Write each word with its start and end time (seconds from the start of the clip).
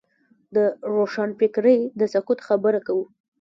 د 0.55 0.57
روښانفکرۍ 0.93 1.79
د 1.99 2.01
سقوط 2.13 2.39
خبره 2.47 2.79
کوو. 2.87 3.05